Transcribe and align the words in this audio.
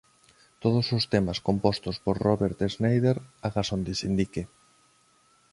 Todos 0.63 0.87
os 0.97 1.03
temas 1.13 1.39
compostos 1.47 1.95
por 2.03 2.15
Robert 2.27 2.57
Schneider 2.73 3.17
agás 3.47 3.67
onde 3.77 3.91
se 3.97 4.05
indique. 4.11 4.43